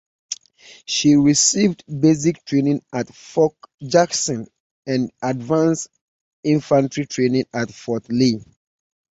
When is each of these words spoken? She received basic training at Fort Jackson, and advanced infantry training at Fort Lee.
She 0.87 1.15
received 1.15 1.83
basic 1.85 2.43
training 2.45 2.81
at 2.91 3.13
Fort 3.13 3.53
Jackson, 3.85 4.47
and 4.87 5.11
advanced 5.21 5.89
infantry 6.43 7.05
training 7.05 7.45
at 7.53 7.71
Fort 7.71 8.09
Lee. 8.09 8.43